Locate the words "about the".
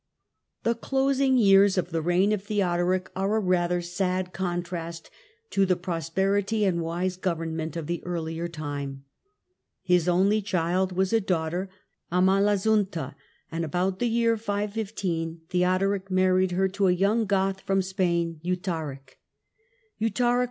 13.63-14.09